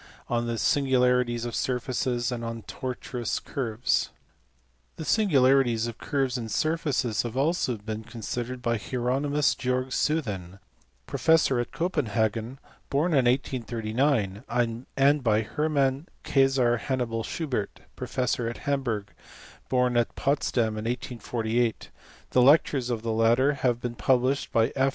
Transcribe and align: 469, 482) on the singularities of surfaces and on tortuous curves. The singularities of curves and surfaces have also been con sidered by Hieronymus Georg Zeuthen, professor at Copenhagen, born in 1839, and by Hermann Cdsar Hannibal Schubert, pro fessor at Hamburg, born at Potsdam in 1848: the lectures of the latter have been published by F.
469, 0.29 0.99
482) 0.99 1.29
on 1.29 1.45
the 1.45 1.45
singularities 1.45 1.45
of 1.45 1.55
surfaces 1.55 2.31
and 2.31 2.43
on 2.43 2.63
tortuous 2.63 3.39
curves. 3.39 4.09
The 4.95 5.05
singularities 5.05 5.85
of 5.85 5.99
curves 5.99 6.39
and 6.39 6.49
surfaces 6.49 7.21
have 7.21 7.37
also 7.37 7.77
been 7.77 8.03
con 8.03 8.23
sidered 8.23 8.63
by 8.63 8.77
Hieronymus 8.79 9.53
Georg 9.53 9.91
Zeuthen, 9.91 10.57
professor 11.05 11.59
at 11.59 11.71
Copenhagen, 11.71 12.57
born 12.89 13.11
in 13.13 13.25
1839, 13.27 14.43
and 14.97 15.23
by 15.23 15.43
Hermann 15.43 16.07
Cdsar 16.23 16.79
Hannibal 16.79 17.21
Schubert, 17.21 17.81
pro 17.95 18.07
fessor 18.07 18.47
at 18.49 18.57
Hamburg, 18.65 19.11
born 19.69 19.95
at 19.95 20.15
Potsdam 20.15 20.79
in 20.79 20.85
1848: 20.85 21.91
the 22.31 22.41
lectures 22.41 22.89
of 22.89 23.03
the 23.03 23.13
latter 23.13 23.53
have 23.53 23.79
been 23.79 23.93
published 23.93 24.51
by 24.51 24.73
F. 24.75 24.89